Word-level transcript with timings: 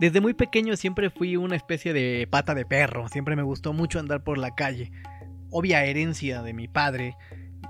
Desde 0.00 0.22
muy 0.22 0.32
pequeño 0.32 0.78
siempre 0.78 1.10
fui 1.10 1.36
una 1.36 1.56
especie 1.56 1.92
de 1.92 2.26
pata 2.30 2.54
de 2.54 2.64
perro, 2.64 3.06
siempre 3.08 3.36
me 3.36 3.42
gustó 3.42 3.74
mucho 3.74 3.98
andar 3.98 4.24
por 4.24 4.38
la 4.38 4.54
calle. 4.54 4.90
Obvia 5.50 5.84
herencia 5.84 6.40
de 6.40 6.54
mi 6.54 6.68
padre, 6.68 7.18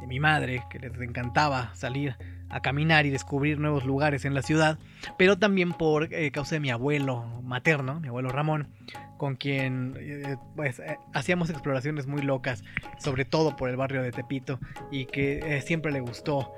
de 0.01 0.07
mi 0.07 0.21
madre, 0.21 0.63
que 0.71 0.79
les 0.79 0.93
encantaba 1.01 1.75
salir 1.75 2.15
a 2.49 2.61
caminar 2.61 3.05
y 3.05 3.11
descubrir 3.11 3.59
nuevos 3.59 3.85
lugares 3.85 4.25
en 4.25 4.35
la 4.35 4.43
ciudad, 4.43 4.79
pero 5.19 5.41
también 5.41 5.73
por 5.73 6.15
eh, 6.15 6.31
causa 6.31 6.55
de 6.55 6.61
mi 6.61 6.71
abuelo 6.71 7.25
materno, 7.43 7.99
mi 7.99 8.07
abuelo 8.07 8.29
Ramón, 8.29 8.69
con 9.17 9.35
quien 9.35 9.97
eh, 9.99 10.37
pues, 10.55 10.79
eh, 10.79 10.99
hacíamos 11.13 11.51
exploraciones 11.51 12.07
muy 12.07 12.23
locas, 12.23 12.63
sobre 12.99 13.25
todo 13.25 13.57
por 13.57 13.71
el 13.71 13.77
barrio 13.77 14.05
de 14.05 14.13
Tepito, 14.13 14.61
y 14.93 15.07
que 15.07 15.61
siempre 15.67 15.91
le 15.91 15.99
gustó 15.99 16.53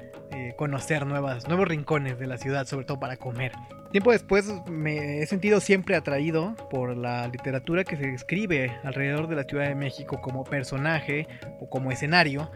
conocer 0.56 1.06
nuevas, 1.06 1.48
nuevos 1.48 1.68
rincones 1.68 2.18
de 2.18 2.26
la 2.26 2.38
ciudad, 2.38 2.66
sobre 2.66 2.84
todo 2.84 3.00
para 3.00 3.16
comer. 3.16 3.52
Tiempo 3.90 4.12
después 4.12 4.50
me 4.70 5.20
he 5.20 5.26
sentido 5.26 5.60
siempre 5.60 5.96
atraído 5.96 6.54
por 6.70 6.96
la 6.96 7.28
literatura 7.28 7.84
que 7.84 7.96
se 7.96 8.14
escribe 8.14 8.73
alrededor 8.84 9.28
de 9.28 9.37
la 9.37 9.45
Ciudad 9.45 9.68
de 9.68 9.74
México 9.74 10.20
como 10.23 10.45
personaje 10.45 11.28
o 11.60 11.68
como 11.68 11.92
escenario 11.92 12.50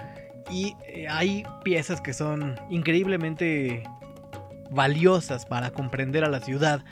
y 0.51 0.77
eh, 0.87 1.07
hay 1.09 1.45
piezas 1.65 2.01
que 2.01 2.13
son 2.13 2.59
increíblemente 2.71 3.83
valiosas 4.71 5.45
para 5.47 5.71
comprender 5.71 6.25
a 6.25 6.29
la 6.29 6.41
ciudad. 6.41 6.85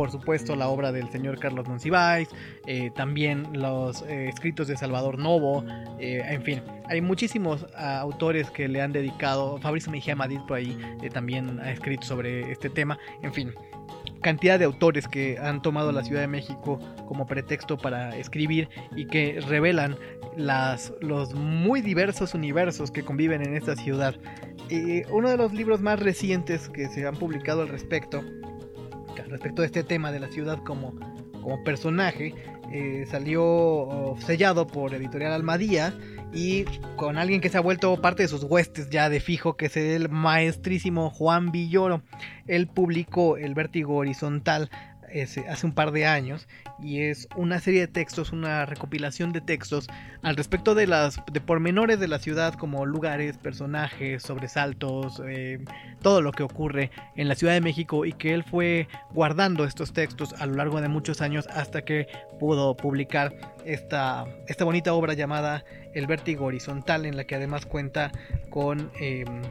Por 0.00 0.10
supuesto, 0.10 0.56
la 0.56 0.68
obra 0.68 0.92
del 0.92 1.10
señor 1.10 1.38
Carlos 1.38 1.68
Monsiváis, 1.68 2.30
eh, 2.66 2.90
también 2.94 3.46
los 3.52 4.00
eh, 4.00 4.30
escritos 4.30 4.66
de 4.66 4.74
Salvador 4.74 5.18
Novo, 5.18 5.62
en 5.98 6.42
fin, 6.42 6.62
hay 6.88 7.02
muchísimos 7.02 7.66
ah, 7.76 8.00
autores 8.00 8.50
que 8.50 8.66
le 8.66 8.80
han 8.80 8.92
dedicado. 8.92 9.58
Fabrizio 9.58 9.92
Mejía 9.92 10.16
Madrid 10.16 10.38
por 10.48 10.56
ahí 10.56 10.74
también 11.12 11.60
ha 11.60 11.70
escrito 11.70 12.06
sobre 12.06 12.50
este 12.50 12.70
tema, 12.70 12.98
en 13.20 13.34
fin 13.34 13.52
cantidad 14.22 14.58
de 14.58 14.64
autores 14.64 15.08
que 15.08 15.38
han 15.38 15.62
tomado 15.62 15.92
la 15.92 16.04
Ciudad 16.04 16.20
de 16.20 16.28
México 16.28 16.78
como 17.06 17.26
pretexto 17.26 17.78
para 17.78 18.16
escribir 18.16 18.68
y 18.94 19.06
que 19.06 19.40
revelan 19.40 19.96
las, 20.36 20.92
los 21.00 21.34
muy 21.34 21.80
diversos 21.80 22.34
universos 22.34 22.90
que 22.90 23.02
conviven 23.02 23.42
en 23.42 23.54
esta 23.54 23.76
ciudad. 23.76 24.14
Y 24.68 25.04
uno 25.10 25.30
de 25.30 25.36
los 25.36 25.52
libros 25.52 25.80
más 25.80 26.00
recientes 26.00 26.68
que 26.68 26.88
se 26.88 27.06
han 27.06 27.16
publicado 27.16 27.62
al 27.62 27.68
respecto, 27.68 28.22
respecto 29.16 29.62
de 29.62 29.66
este 29.66 29.84
tema 29.84 30.12
de 30.12 30.20
la 30.20 30.28
ciudad 30.28 30.58
como, 30.64 30.94
como 31.42 31.62
personaje, 31.64 32.34
eh, 32.72 33.06
salió 33.10 33.44
oh, 33.44 34.16
sellado 34.20 34.66
por 34.66 34.94
Editorial 34.94 35.32
Almadía 35.32 35.92
y 36.32 36.64
con 36.96 37.18
alguien 37.18 37.40
que 37.40 37.48
se 37.48 37.58
ha 37.58 37.60
vuelto 37.60 38.00
parte 38.00 38.22
de 38.22 38.28
sus 38.28 38.44
huestes 38.44 38.90
ya 38.90 39.08
de 39.08 39.18
fijo, 39.18 39.56
que 39.56 39.66
es 39.66 39.76
el 39.76 40.08
maestrísimo 40.08 41.10
Juan 41.10 41.50
Villoro. 41.50 42.02
Él 42.46 42.68
publicó 42.68 43.36
El 43.36 43.54
Vértigo 43.54 43.96
Horizontal 43.96 44.70
hace 45.48 45.66
un 45.66 45.72
par 45.72 45.92
de 45.92 46.06
años 46.06 46.46
y 46.82 47.00
es 47.02 47.28
una 47.36 47.60
serie 47.60 47.80
de 47.80 47.88
textos, 47.88 48.32
una 48.32 48.66
recopilación 48.66 49.32
de 49.32 49.40
textos 49.40 49.88
al 50.22 50.36
respecto 50.36 50.74
de 50.74 50.86
las 50.86 51.20
de 51.32 51.40
pormenores 51.40 52.00
de 52.00 52.08
la 52.08 52.18
ciudad 52.18 52.54
como 52.54 52.86
lugares, 52.86 53.36
personajes, 53.38 54.22
sobresaltos, 54.22 55.20
eh, 55.26 55.58
todo 56.02 56.22
lo 56.22 56.32
que 56.32 56.42
ocurre 56.42 56.90
en 57.16 57.28
la 57.28 57.34
Ciudad 57.34 57.54
de 57.54 57.60
México 57.60 58.04
y 58.04 58.12
que 58.12 58.34
él 58.34 58.44
fue 58.44 58.88
guardando 59.12 59.64
estos 59.64 59.92
textos 59.92 60.34
a 60.34 60.46
lo 60.46 60.54
largo 60.54 60.80
de 60.80 60.88
muchos 60.88 61.20
años 61.20 61.46
hasta 61.48 61.82
que 61.82 62.08
pudo 62.38 62.76
publicar 62.76 63.34
esta, 63.64 64.26
esta 64.48 64.64
bonita 64.64 64.92
obra 64.94 65.14
llamada 65.14 65.64
El 65.94 66.06
Vértigo 66.06 66.46
Horizontal 66.46 67.06
en 67.06 67.16
la 67.16 67.24
que 67.24 67.34
además 67.34 67.66
cuenta 67.66 68.10
con 68.50 68.90
em, 69.00 69.42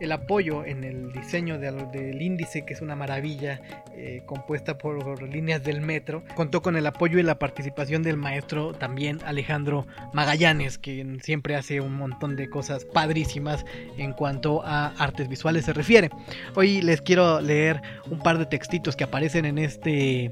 el 0.00 0.12
apoyo 0.12 0.64
en 0.64 0.84
el 0.84 1.12
diseño 1.12 1.58
del 1.58 2.20
índice, 2.20 2.64
que 2.64 2.74
es 2.74 2.80
una 2.80 2.96
maravilla, 2.96 3.60
eh, 3.94 4.22
compuesta 4.26 4.78
por 4.78 5.22
líneas 5.22 5.62
del 5.64 5.80
metro. 5.80 6.22
Contó 6.34 6.62
con 6.62 6.76
el 6.76 6.86
apoyo 6.86 7.18
y 7.18 7.22
la 7.22 7.38
participación 7.38 8.02
del 8.02 8.16
maestro 8.16 8.72
también 8.72 9.18
Alejandro 9.24 9.86
Magallanes, 10.12 10.78
que 10.78 11.04
siempre 11.22 11.56
hace 11.56 11.80
un 11.80 11.94
montón 11.94 12.36
de 12.36 12.48
cosas 12.48 12.84
padrísimas 12.84 13.64
en 13.96 14.12
cuanto 14.12 14.62
a 14.64 14.88
artes 14.98 15.28
visuales 15.28 15.64
se 15.64 15.72
refiere. 15.72 16.10
Hoy 16.54 16.82
les 16.82 17.00
quiero 17.00 17.40
leer 17.40 17.80
un 18.10 18.18
par 18.18 18.38
de 18.38 18.46
textitos 18.46 18.96
que 18.96 19.04
aparecen 19.04 19.44
en 19.44 19.58
este 19.58 20.30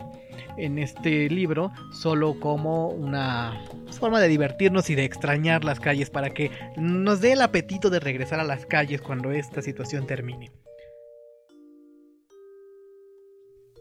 en 0.57 0.79
este 0.79 1.29
libro 1.29 1.73
solo 1.93 2.39
como 2.41 2.89
una 2.89 3.65
forma 3.99 4.21
de 4.21 4.29
divertirnos 4.29 4.91
y 4.91 4.95
de 4.95 5.05
extrañar 5.05 5.65
las 5.65 5.81
calles 5.81 6.11
para 6.11 6.31
que 6.31 6.51
nos 6.77 7.21
dé 7.21 7.33
el 7.33 7.43
apetito 7.43 7.91
de 7.91 8.01
regresar 8.01 8.41
a 8.41 8.45
las 8.45 8.67
calles 8.67 9.01
cuando 9.01 9.33
esta 9.33 9.63
situación 9.63 10.07
termine. 10.07 10.51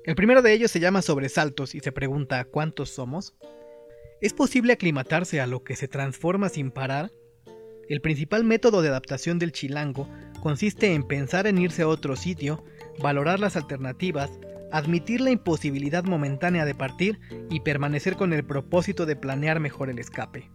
El 0.05 0.15
primero 0.15 0.41
de 0.41 0.51
ellos 0.51 0.69
se 0.69 0.81
llama 0.81 1.01
Sobresaltos 1.01 1.75
y 1.75 1.79
se 1.79 1.93
pregunta 1.93 2.43
¿cuántos 2.43 2.89
somos? 2.89 3.35
¿Es 4.19 4.33
posible 4.33 4.73
aclimatarse 4.73 5.39
a 5.39 5.47
lo 5.47 5.63
que 5.63 5.75
se 5.75 5.87
transforma 5.87 6.49
sin 6.49 6.71
parar? 6.71 7.11
El 7.89 8.01
principal 8.01 8.43
método 8.43 8.81
de 8.81 8.89
adaptación 8.89 9.39
del 9.39 9.51
chilango 9.51 10.09
consiste 10.41 10.93
en 10.93 11.03
pensar 11.03 11.47
en 11.47 11.57
irse 11.57 11.83
a 11.83 11.87
otro 11.87 12.15
sitio, 12.15 12.63
valorar 12.99 13.39
las 13.39 13.55
alternativas, 13.55 14.31
admitir 14.73 15.21
la 15.21 15.29
imposibilidad 15.29 16.03
momentánea 16.03 16.65
de 16.65 16.73
partir 16.73 17.19
y 17.51 17.59
permanecer 17.59 18.15
con 18.15 18.33
el 18.33 18.43
propósito 18.43 19.05
de 19.05 19.15
planear 19.15 19.59
mejor 19.59 19.91
el 19.91 19.99
escape. 19.99 20.49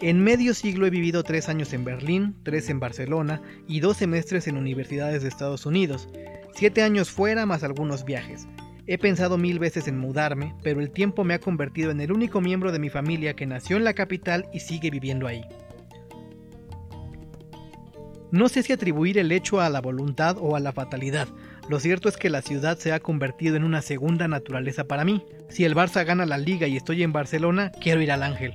En 0.00 0.20
medio 0.20 0.54
siglo 0.54 0.86
he 0.86 0.90
vivido 0.90 1.22
tres 1.22 1.50
años 1.50 1.74
en 1.74 1.84
Berlín, 1.84 2.34
tres 2.44 2.70
en 2.70 2.80
Barcelona 2.80 3.42
y 3.68 3.80
dos 3.80 3.98
semestres 3.98 4.48
en 4.48 4.56
universidades 4.56 5.22
de 5.22 5.28
Estados 5.28 5.66
Unidos, 5.66 6.08
siete 6.54 6.82
años 6.82 7.10
fuera 7.10 7.44
más 7.44 7.62
algunos 7.62 8.06
viajes. 8.06 8.48
He 8.86 8.96
pensado 8.96 9.36
mil 9.36 9.58
veces 9.58 9.86
en 9.86 9.98
mudarme, 9.98 10.54
pero 10.62 10.80
el 10.80 10.90
tiempo 10.90 11.22
me 11.22 11.34
ha 11.34 11.38
convertido 11.38 11.90
en 11.90 12.00
el 12.00 12.12
único 12.12 12.40
miembro 12.40 12.72
de 12.72 12.78
mi 12.78 12.88
familia 12.88 13.34
que 13.34 13.44
nació 13.44 13.76
en 13.76 13.84
la 13.84 13.92
capital 13.92 14.48
y 14.52 14.60
sigue 14.60 14.90
viviendo 14.90 15.26
ahí. 15.26 15.42
No 18.32 18.48
sé 18.48 18.62
si 18.62 18.72
atribuir 18.72 19.18
el 19.18 19.30
hecho 19.30 19.60
a 19.60 19.70
la 19.70 19.80
voluntad 19.80 20.36
o 20.40 20.56
a 20.56 20.60
la 20.60 20.72
fatalidad, 20.72 21.28
lo 21.68 21.80
cierto 21.80 22.08
es 22.08 22.16
que 22.16 22.30
la 22.30 22.42
ciudad 22.42 22.78
se 22.78 22.92
ha 22.92 23.00
convertido 23.00 23.56
en 23.56 23.64
una 23.64 23.82
segunda 23.82 24.28
naturaleza 24.28 24.84
para 24.84 25.04
mí. 25.04 25.24
Si 25.48 25.64
el 25.64 25.74
Barça 25.74 26.04
gana 26.04 26.26
la 26.26 26.38
liga 26.38 26.66
y 26.66 26.76
estoy 26.76 27.02
en 27.02 27.12
Barcelona, 27.12 27.72
quiero 27.80 28.02
ir 28.02 28.10
al 28.10 28.22
Ángel. 28.22 28.54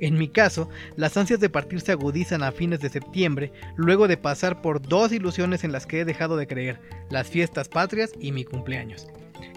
En 0.00 0.18
mi 0.18 0.28
caso, 0.28 0.68
las 0.96 1.16
ansias 1.16 1.40
de 1.40 1.48
partir 1.48 1.80
se 1.80 1.92
agudizan 1.92 2.42
a 2.42 2.52
fines 2.52 2.80
de 2.80 2.90
septiembre, 2.90 3.52
luego 3.76 4.08
de 4.08 4.16
pasar 4.16 4.60
por 4.60 4.82
dos 4.82 5.12
ilusiones 5.12 5.64
en 5.64 5.72
las 5.72 5.86
que 5.86 6.00
he 6.00 6.04
dejado 6.04 6.36
de 6.36 6.46
creer, 6.46 6.80
las 7.10 7.28
fiestas 7.28 7.68
patrias 7.68 8.12
y 8.18 8.32
mi 8.32 8.44
cumpleaños. 8.44 9.06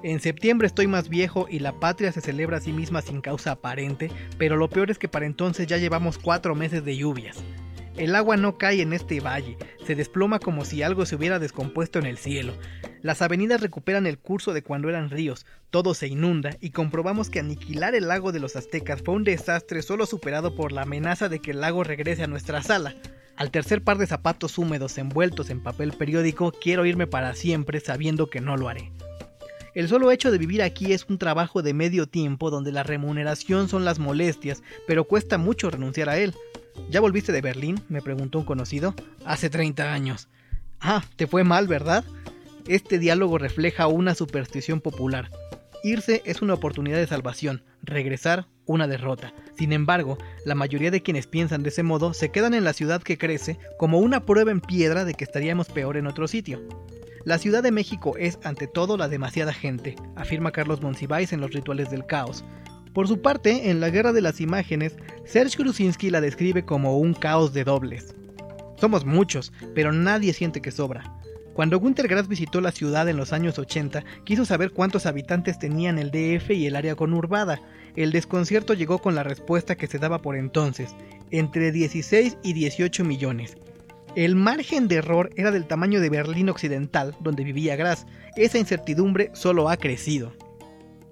En 0.04 0.20
septiembre 0.20 0.68
estoy 0.68 0.88
más 0.88 1.10
viejo 1.10 1.48
y 1.50 1.60
la 1.60 1.80
patria 1.80 2.12
se 2.12 2.22
celebra 2.22 2.58
a 2.58 2.62
sí 2.62 2.72
misma 2.72 3.02
sin 3.02 3.22
causa 3.22 3.52
aparente, 3.52 4.12
pero 4.38 4.56
lo 4.56 4.70
peor 4.70 4.92
es 4.92 5.00
que 5.00 5.08
para 5.08 5.26
entonces 5.26 5.68
ya 5.68 5.78
llevamos 5.78 6.18
cuatro 6.18 6.54
meses 6.54 6.86
de 6.86 6.96
lluvias. 6.96 7.44
El 7.98 8.16
agua 8.16 8.38
no 8.38 8.60
cae 8.60 8.84
en 8.84 8.94
este 8.94 9.20
valle, 9.20 9.58
se 9.84 9.96
desploma 9.96 10.38
como 10.38 10.66
si 10.66 10.84
algo 10.84 11.08
se 11.08 11.16
hubiera 11.16 11.40
descompuesto 11.40 11.98
en 11.98 12.06
el 12.06 12.20
cielo. 12.20 12.54
Las 13.02 13.24
avenidas 13.24 13.60
recuperan 13.60 14.06
el 14.06 14.20
curso 14.20 14.54
de 14.54 14.62
cuando 14.62 14.88
eran 14.88 15.10
ríos, 15.10 15.48
todo 15.72 15.96
se 15.96 16.08
inunda 16.08 16.58
y 16.62 16.70
comprobamos 16.70 17.32
que 17.32 17.40
aniquilar 17.40 17.96
el 17.96 18.08
lago 18.08 18.32
de 18.32 18.40
los 18.40 18.56
aztecas 18.56 19.02
fue 19.04 19.16
un 19.16 19.24
desastre 19.24 19.82
solo 19.82 20.06
superado 20.06 20.56
por 20.56 20.72
la 20.72 20.84
amenaza 20.84 21.28
de 21.28 21.40
que 21.40 21.52
el 21.52 21.62
lago 21.62 21.84
regrese 21.84 22.22
a 22.24 22.28
nuestra 22.28 22.62
sala. 22.62 22.94
Al 23.36 23.50
tercer 23.50 23.84
par 23.84 23.98
de 23.98 24.06
zapatos 24.06 24.60
húmedos 24.60 25.00
envueltos 25.00 25.50
en 25.50 25.64
papel 25.64 25.94
periódico, 25.94 26.52
quiero 26.52 26.86
irme 26.86 27.08
para 27.08 27.34
siempre 27.34 27.80
sabiendo 27.80 28.30
que 28.30 28.42
no 28.42 28.58
lo 28.58 28.70
haré. 28.70 28.92
El 29.78 29.88
solo 29.88 30.12
hecho 30.12 30.32
de 30.32 30.40
vivir 30.40 30.64
aquí 30.64 30.92
es 30.92 31.06
un 31.08 31.20
trabajo 31.20 31.62
de 31.62 31.76
medio 31.76 32.08
tiempo 32.08 32.50
donde 32.50 32.72
la 32.72 32.82
remuneración 32.82 33.70
son 33.70 33.86
las 33.86 34.00
molestias, 34.00 34.64
pero 34.88 35.04
cuesta 35.04 35.38
mucho 35.38 35.70
renunciar 35.70 36.10
a 36.10 36.18
él. 36.18 36.34
¿Ya 36.90 37.02
volviste 37.02 37.32
de 37.32 37.42
Berlín? 37.42 37.82
me 37.90 38.02
preguntó 38.02 38.40
un 38.40 38.46
conocido. 38.46 38.94
Hace 39.26 39.50
30 39.50 39.94
años. 39.94 40.30
Ah, 40.80 41.04
te 41.16 41.28
fue 41.28 41.44
mal, 41.44 41.68
¿verdad? 41.68 42.04
Este 42.68 43.00
diálogo 43.00 43.38
refleja 43.38 43.88
una 43.88 44.16
superstición 44.16 44.82
popular. 44.82 45.32
Irse 45.84 46.22
es 46.26 46.42
una 46.42 46.54
oportunidad 46.56 46.98
de 46.98 47.08
salvación, 47.08 47.64
regresar 47.82 48.48
una 48.66 48.88
derrota. 48.88 49.34
Sin 49.58 49.74
embargo, 49.74 50.18
la 50.46 50.56
mayoría 50.56 50.92
de 50.92 51.02
quienes 51.02 51.28
piensan 51.28 51.64
de 51.64 51.70
ese 51.70 51.84
modo 51.84 52.14
se 52.14 52.30
quedan 52.32 52.54
en 52.54 52.64
la 52.64 52.74
ciudad 52.74 53.02
que 53.02 53.18
crece 53.18 53.58
como 53.78 54.00
una 54.00 54.26
prueba 54.26 54.52
en 54.52 54.62
piedra 54.62 55.06
de 55.06 55.14
que 55.14 55.24
estaríamos 55.24 55.70
peor 55.70 55.98
en 55.98 56.08
otro 56.08 56.28
sitio. 56.28 56.62
La 57.26 57.40
Ciudad 57.40 57.62
de 57.62 57.72
México 57.72 58.16
es 58.18 58.40
ante 58.44 58.68
todo 58.68 58.96
la 58.96 59.10
demasiada 59.10 59.52
gente, 59.52 59.96
afirma 60.16 60.54
Carlos 60.54 60.82
Monsiváis 60.82 61.34
en 61.34 61.42
Los 61.42 61.52
Rituales 61.52 61.90
del 61.90 62.06
Caos, 62.06 62.46
por 62.94 63.08
su 63.08 63.22
parte, 63.22 63.70
en 63.70 63.80
La 63.80 63.90
Guerra 63.90 64.14
de 64.14 64.22
las 64.22 64.42
Imágenes, 64.42 64.96
Serge 65.26 65.58
Grusinski 65.58 66.10
la 66.10 66.22
describe 66.22 66.66
como 66.66 66.98
un 66.98 67.14
caos 67.14 67.54
de 67.54 67.64
dobles. 67.64 68.16
Somos 68.80 69.06
muchos, 69.06 69.52
pero 69.74 69.92
nadie 69.92 70.34
siente 70.34 70.62
que 70.62 70.72
sobra. 70.72 71.14
Cuando 71.54 71.80
Günter 71.80 72.08
Grass 72.08 72.28
visitó 72.28 72.62
la 72.62 72.72
ciudad 72.72 73.10
en 73.10 73.18
los 73.18 73.34
años 73.34 73.58
80, 73.58 74.04
quiso 74.26 74.46
saber 74.46 74.72
cuántos 74.72 75.08
habitantes 75.08 75.58
tenían 75.58 75.98
el 75.98 76.12
DF 76.12 76.52
y 76.52 76.68
el 76.68 76.76
área 76.76 76.94
conurbada. 76.94 77.60
El 77.96 78.12
desconcierto 78.12 78.76
llegó 78.76 79.00
con 79.00 79.16
la 79.16 79.24
respuesta 79.24 79.76
que 79.76 79.88
se 79.88 79.98
daba 79.98 80.22
por 80.22 80.36
entonces, 80.36 80.96
entre 81.32 81.72
16 81.72 82.38
y 82.44 82.54
18 82.54 83.04
millones. 83.04 83.58
El 84.16 84.36
margen 84.36 84.88
de 84.88 84.98
error 84.98 85.32
era 85.36 85.50
del 85.50 85.66
tamaño 85.66 86.00
de 86.00 86.12
Berlín 86.12 86.50
Occidental, 86.50 87.16
donde 87.22 87.44
vivía 87.44 87.76
Grass. 87.76 88.06
Esa 88.36 88.60
incertidumbre 88.60 89.32
solo 89.34 89.68
ha 89.70 89.78
crecido. 89.78 90.34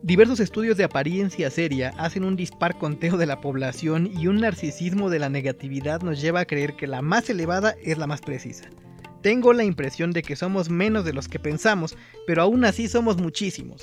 Diversos 0.05 0.39
estudios 0.39 0.77
de 0.77 0.83
apariencia 0.83 1.49
seria 1.49 1.91
hacen 1.97 2.25
un 2.25 2.35
dispar 2.35 2.77
conteo 2.77 3.17
de 3.17 3.25
la 3.25 3.41
población 3.41 4.11
y 4.15 4.27
un 4.27 4.39
narcisismo 4.39 5.09
de 5.09 5.17
la 5.17 5.29
negatividad 5.29 6.03
nos 6.03 6.21
lleva 6.21 6.41
a 6.41 6.45
creer 6.45 6.75
que 6.75 6.85
la 6.85 7.01
más 7.01 7.27
elevada 7.27 7.73
es 7.81 7.97
la 7.97 8.05
más 8.05 8.21
precisa. 8.21 8.69
Tengo 9.23 9.51
la 9.51 9.63
impresión 9.63 10.11
de 10.11 10.21
que 10.21 10.35
somos 10.35 10.69
menos 10.69 11.05
de 11.05 11.13
los 11.13 11.27
que 11.27 11.39
pensamos, 11.39 11.97
pero 12.27 12.43
aún 12.43 12.65
así 12.65 12.87
somos 12.87 13.17
muchísimos. 13.17 13.81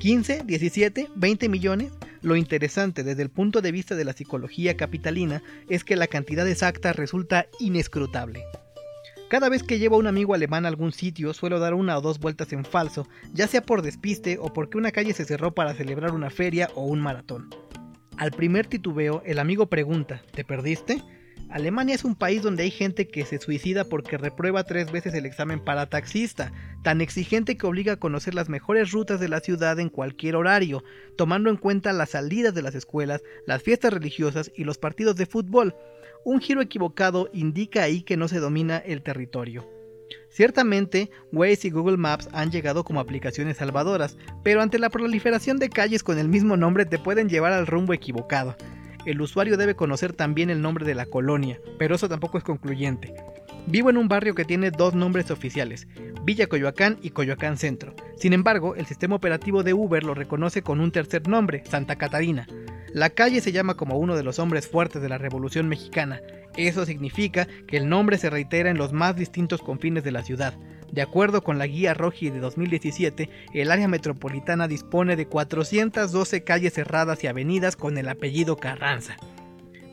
15, 0.00 0.42
17, 0.44 1.10
20 1.14 1.48
millones. 1.48 1.92
Lo 2.22 2.34
interesante 2.34 3.04
desde 3.04 3.22
el 3.22 3.30
punto 3.30 3.60
de 3.60 3.70
vista 3.70 3.94
de 3.94 4.04
la 4.04 4.14
psicología 4.14 4.76
capitalina 4.76 5.44
es 5.68 5.84
que 5.84 5.94
la 5.94 6.08
cantidad 6.08 6.48
exacta 6.48 6.92
resulta 6.92 7.46
inescrutable. 7.60 8.42
Cada 9.32 9.48
vez 9.48 9.62
que 9.62 9.78
llevo 9.78 9.96
a 9.96 9.98
un 9.98 10.06
amigo 10.06 10.34
alemán 10.34 10.66
a 10.66 10.68
algún 10.68 10.92
sitio 10.92 11.32
suelo 11.32 11.58
dar 11.58 11.72
una 11.72 11.96
o 11.96 12.02
dos 12.02 12.18
vueltas 12.18 12.52
en 12.52 12.66
falso, 12.66 13.08
ya 13.32 13.46
sea 13.46 13.62
por 13.62 13.80
despiste 13.80 14.36
o 14.38 14.52
porque 14.52 14.76
una 14.76 14.90
calle 14.90 15.14
se 15.14 15.24
cerró 15.24 15.54
para 15.54 15.72
celebrar 15.72 16.10
una 16.10 16.28
feria 16.28 16.68
o 16.74 16.84
un 16.84 17.00
maratón. 17.00 17.48
Al 18.18 18.30
primer 18.32 18.66
titubeo, 18.66 19.22
el 19.24 19.38
amigo 19.38 19.70
pregunta, 19.70 20.20
¿te 20.32 20.44
perdiste? 20.44 21.02
Alemania 21.52 21.94
es 21.94 22.04
un 22.04 22.14
país 22.14 22.42
donde 22.42 22.62
hay 22.62 22.70
gente 22.70 23.06
que 23.06 23.26
se 23.26 23.38
suicida 23.38 23.84
porque 23.84 24.16
reprueba 24.16 24.64
tres 24.64 24.90
veces 24.90 25.12
el 25.12 25.26
examen 25.26 25.60
para 25.60 25.84
taxista, 25.84 26.50
tan 26.82 27.02
exigente 27.02 27.58
que 27.58 27.66
obliga 27.66 27.92
a 27.92 27.98
conocer 27.98 28.34
las 28.34 28.48
mejores 28.48 28.90
rutas 28.90 29.20
de 29.20 29.28
la 29.28 29.40
ciudad 29.40 29.78
en 29.78 29.90
cualquier 29.90 30.36
horario, 30.36 30.82
tomando 31.14 31.50
en 31.50 31.58
cuenta 31.58 31.92
las 31.92 32.10
salidas 32.10 32.54
de 32.54 32.62
las 32.62 32.74
escuelas, 32.74 33.22
las 33.46 33.62
fiestas 33.62 33.92
religiosas 33.92 34.50
y 34.56 34.64
los 34.64 34.78
partidos 34.78 35.16
de 35.16 35.26
fútbol, 35.26 35.74
un 36.24 36.40
giro 36.40 36.62
equivocado 36.62 37.28
indica 37.34 37.82
ahí 37.82 38.00
que 38.00 38.16
no 38.16 38.28
se 38.28 38.38
domina 38.38 38.78
el 38.78 39.02
territorio. 39.02 39.68
Ciertamente, 40.30 41.10
Waze 41.32 41.68
y 41.68 41.70
Google 41.70 41.98
Maps 41.98 42.30
han 42.32 42.50
llegado 42.50 42.82
como 42.82 43.00
aplicaciones 43.00 43.58
salvadoras, 43.58 44.16
pero 44.42 44.62
ante 44.62 44.78
la 44.78 44.88
proliferación 44.88 45.58
de 45.58 45.68
calles 45.68 46.02
con 46.02 46.18
el 46.18 46.28
mismo 46.28 46.56
nombre 46.56 46.86
te 46.86 46.98
pueden 46.98 47.28
llevar 47.28 47.52
al 47.52 47.66
rumbo 47.66 47.92
equivocado. 47.92 48.56
El 49.04 49.20
usuario 49.20 49.56
debe 49.56 49.74
conocer 49.74 50.12
también 50.12 50.48
el 50.48 50.62
nombre 50.62 50.86
de 50.86 50.94
la 50.94 51.06
colonia, 51.06 51.58
pero 51.78 51.96
eso 51.96 52.08
tampoco 52.08 52.38
es 52.38 52.44
concluyente. 52.44 53.14
Vivo 53.66 53.90
en 53.90 53.96
un 53.96 54.08
barrio 54.08 54.34
que 54.34 54.44
tiene 54.44 54.70
dos 54.70 54.94
nombres 54.94 55.30
oficiales, 55.30 55.88
Villa 56.24 56.46
Coyoacán 56.46 56.98
y 57.02 57.10
Coyoacán 57.10 57.56
Centro. 57.56 57.94
Sin 58.16 58.32
embargo, 58.32 58.76
el 58.76 58.86
sistema 58.86 59.16
operativo 59.16 59.62
de 59.62 59.74
Uber 59.74 60.04
lo 60.04 60.14
reconoce 60.14 60.62
con 60.62 60.80
un 60.80 60.92
tercer 60.92 61.26
nombre, 61.28 61.64
Santa 61.68 61.96
Catarina. 61.96 62.46
La 62.92 63.10
calle 63.10 63.40
se 63.40 63.52
llama 63.52 63.74
como 63.74 63.96
uno 63.98 64.16
de 64.16 64.22
los 64.22 64.38
hombres 64.38 64.68
fuertes 64.68 65.02
de 65.02 65.08
la 65.08 65.18
Revolución 65.18 65.68
Mexicana. 65.68 66.20
Eso 66.56 66.84
significa 66.84 67.48
que 67.66 67.78
el 67.78 67.88
nombre 67.88 68.18
se 68.18 68.30
reitera 68.30 68.70
en 68.70 68.78
los 68.78 68.92
más 68.92 69.16
distintos 69.16 69.62
confines 69.62 70.04
de 70.04 70.12
la 70.12 70.22
ciudad. 70.22 70.54
De 70.92 71.00
acuerdo 71.00 71.42
con 71.42 71.58
la 71.58 71.66
guía 71.66 71.94
Roji 71.94 72.28
de 72.28 72.38
2017, 72.38 73.30
el 73.54 73.70
área 73.70 73.88
metropolitana 73.88 74.68
dispone 74.68 75.16
de 75.16 75.26
412 75.26 76.44
calles 76.44 76.74
cerradas 76.74 77.24
y 77.24 77.28
avenidas 77.28 77.76
con 77.76 77.96
el 77.96 78.10
apellido 78.10 78.58
Carranza. 78.58 79.16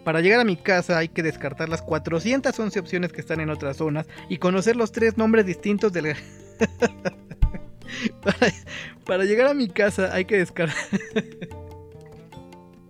Para 0.04 0.20
llegar 0.20 0.42
a 0.42 0.44
mi 0.44 0.58
casa 0.58 0.98
hay 0.98 1.08
que 1.08 1.24
descartar 1.24 1.70
las 1.70 1.82
411 1.82 2.80
opciones 2.80 3.14
que 3.14 3.22
están 3.22 3.40
en 3.40 3.50
otras 3.50 3.78
zonas 3.78 4.08
y 4.28 4.38
conocer 4.40 4.76
los 4.76 4.92
tres 4.92 5.18
nombres 5.18 5.46
distintos 5.46 5.94
del... 5.94 6.16
para, 8.22 8.54
para 9.06 9.24
llegar 9.24 9.48
a 9.48 9.54
mi 9.54 9.70
casa 9.70 10.14
hay 10.14 10.26
que 10.26 10.38
descartar... 10.38 10.76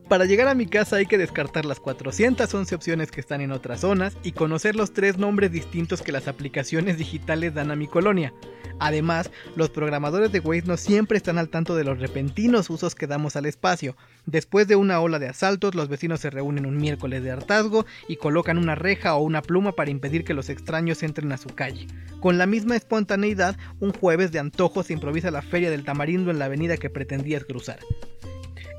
Para 0.09 0.25
llegar 0.25 0.47
a 0.47 0.56
mi 0.56 0.65
casa 0.65 0.95
hay 0.95 1.06
que 1.06 1.19
descartar 1.19 1.65
las 1.65 1.79
411 1.79 2.73
opciones 2.73 3.11
que 3.11 3.21
están 3.21 3.41
en 3.41 3.51
otras 3.51 3.81
zonas 3.81 4.17
y 4.23 4.31
conocer 4.31 4.75
los 4.75 4.91
tres 4.91 5.19
nombres 5.19 5.51
distintos 5.51 6.01
que 6.01 6.11
las 6.11 6.27
aplicaciones 6.27 6.97
digitales 6.97 7.53
dan 7.53 7.69
a 7.69 7.75
mi 7.75 7.85
colonia. 7.85 8.33
Además, 8.79 9.29
los 9.56 9.69
programadores 9.69 10.31
de 10.31 10.39
Waze 10.39 10.65
no 10.65 10.77
siempre 10.77 11.15
están 11.15 11.38
al 11.38 11.50
tanto 11.50 11.75
de 11.75 11.83
los 11.83 12.00
repentinos 12.00 12.71
usos 12.71 12.95
que 12.95 13.06
damos 13.06 13.35
al 13.35 13.45
espacio. 13.45 13.95
Después 14.25 14.67
de 14.67 14.75
una 14.75 15.00
ola 15.00 15.19
de 15.19 15.27
asaltos, 15.27 15.75
los 15.75 15.89
vecinos 15.89 16.21
se 16.21 16.31
reúnen 16.31 16.65
un 16.65 16.77
miércoles 16.77 17.21
de 17.21 17.29
hartazgo 17.29 17.85
y 18.07 18.15
colocan 18.15 18.57
una 18.57 18.73
reja 18.73 19.13
o 19.13 19.21
una 19.21 19.44
pluma 19.44 19.73
para 19.73 19.91
impedir 19.91 20.23
que 20.23 20.33
los 20.33 20.50
extraños 20.50 21.03
entren 21.03 21.31
a 21.33 21.38
su 21.38 21.50
calle. 21.50 21.85
Con 22.19 22.39
la 22.39 22.47
misma 22.47 22.75
espontaneidad, 22.75 23.57
un 23.79 23.94
jueves 23.94 24.31
de 24.31 24.39
antojo 24.39 24.81
se 24.81 24.94
improvisa 24.94 25.29
la 25.29 25.44
feria 25.44 25.69
del 25.69 25.85
tamarindo 25.85 26.31
en 26.31 26.39
la 26.39 26.45
avenida 26.45 26.77
que 26.77 26.89
pretendías 26.89 27.45
cruzar. 27.45 27.77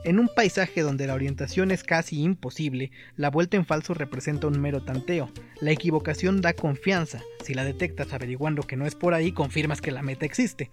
En 0.02 0.19
un 0.19 0.29
paisaje 0.29 0.81
donde 0.81 1.06
la 1.06 1.12
orientación 1.12 1.70
es 1.70 1.85
casi 1.85 2.23
imposible, 2.23 2.91
la 3.17 3.29
vuelta 3.29 3.58
en 3.58 3.67
falso 3.67 3.93
representa 3.93 4.47
un 4.47 4.58
mero 4.58 4.82
tanteo. 4.82 5.31
La 5.61 5.73
equivocación 5.73 6.41
da 6.41 6.55
confianza. 6.55 7.20
Si 7.44 7.52
la 7.52 7.64
detectas 7.64 8.14
averiguando 8.14 8.62
que 8.62 8.76
no 8.76 8.87
es 8.87 8.94
por 8.94 9.12
ahí, 9.12 9.32
confirmas 9.32 9.82
que 9.82 9.91
la 9.91 10.00
meta 10.00 10.25
existe. 10.25 10.70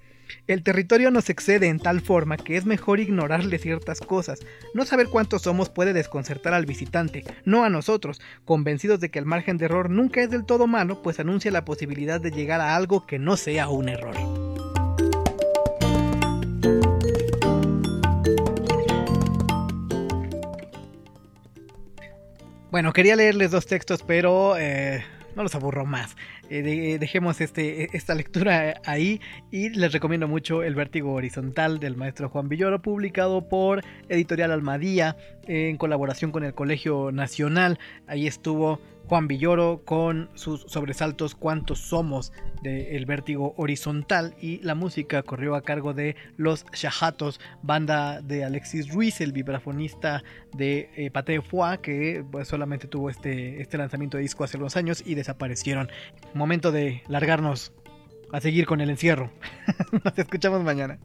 El 0.48 0.64
territorio 0.64 1.12
nos 1.12 1.30
excede 1.30 1.68
en 1.68 1.80
tal 1.80 2.00
forma 2.00 2.38
que 2.38 2.56
es 2.56 2.66
mejor 2.66 3.02
ignorarle 3.02 3.60
ciertas 3.60 4.00
cosas. 4.00 4.40
No 4.74 4.86
saber 4.86 5.08
cuántos 5.08 5.42
somos 5.42 5.70
puede 5.70 5.92
desconcertar 5.92 6.54
al 6.54 6.66
visitante, 6.66 7.26
no 7.44 7.66
a 7.66 7.70
nosotros, 7.70 8.22
convencidos 8.46 9.02
de 9.02 9.10
que 9.10 9.20
el 9.20 9.26
margen 9.26 9.58
de 9.58 9.66
error 9.66 9.90
nunca 9.90 10.22
es 10.22 10.30
del 10.30 10.46
todo 10.46 10.68
malo, 10.68 11.02
pues 11.02 11.20
anuncia 11.20 11.52
la 11.52 11.66
posibilidad 11.66 12.22
de 12.22 12.32
llegar 12.32 12.62
a 12.62 12.78
algo 12.78 13.06
que 13.06 13.20
no 13.20 13.36
sea 13.36 13.68
un 13.68 13.90
error. 13.90 14.57
Bueno, 22.78 22.94
quería 22.94 23.16
leerles 23.16 23.50
dos 23.50 23.66
textos, 23.66 24.04
pero 24.06 24.56
eh, 24.56 25.04
no 25.36 25.42
los 25.42 25.56
aburro 25.56 25.88
más. 25.88 26.16
Eh, 26.48 26.98
dejemos 27.00 27.42
este, 27.42 27.98
esta 27.98 28.14
lectura 28.14 28.76
ahí 28.86 29.20
y 29.50 29.70
les 29.70 29.94
recomiendo 29.94 30.28
mucho 30.28 30.62
El 30.62 30.76
Vértigo 30.76 31.14
Horizontal 31.14 31.80
del 31.80 31.98
maestro 31.98 32.30
Juan 32.30 32.50
Villoro, 32.50 32.80
publicado 32.80 33.50
por 33.50 33.84
Editorial 34.10 34.52
Almadía 34.52 35.18
en 35.48 35.78
colaboración 35.78 36.32
con 36.32 36.44
el 36.44 36.54
Colegio 36.54 37.12
Nacional. 37.12 37.80
Ahí 38.06 38.28
estuvo 38.28 38.80
Juan 39.08 39.28
Villoro 39.28 39.84
con 39.86 40.30
sus 40.34 40.62
sobresaltos 40.62 41.34
Cuántos 41.34 41.80
somos 41.80 42.34
de 42.62 42.98
El 42.98 43.06
Vértigo 43.06 43.54
Horizontal 43.58 44.36
y 44.42 44.60
la 44.64 44.76
música 44.76 45.24
corrió 45.24 45.56
a 45.56 45.62
cargo 45.62 45.94
de 45.94 46.16
Los 46.36 46.66
Shahatos, 46.74 47.40
banda 47.62 48.22
de 48.22 48.44
Alexis 48.44 48.94
Ruiz, 48.94 49.22
el 49.22 49.32
vibrafonista 49.32 50.24
de 50.54 50.90
eh, 50.96 51.10
Pate 51.12 51.42
Foix, 51.42 51.80
que 51.80 52.26
pues, 52.30 52.48
solamente 52.48 52.88
tuvo 52.88 53.10
este, 53.10 53.62
este 53.62 53.78
lanzamiento 53.78 54.18
de 54.18 54.24
disco 54.24 54.44
hace 54.44 54.58
unos 54.58 54.76
años 54.76 55.02
y 55.06 55.16
desaparecieron. 55.16 55.90
Momento 56.34 56.72
de 56.72 57.04
largarnos 57.08 57.72
a 58.34 58.42
seguir 58.42 58.66
con 58.66 58.82
el 58.82 58.90
encierro. 58.90 59.32
Nos 60.04 60.18
escuchamos 60.18 60.64
mañana. 60.64 61.00